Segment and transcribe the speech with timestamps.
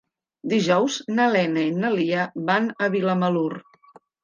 [0.53, 3.49] Dijous na Lena i na Lia van a Vilamalur.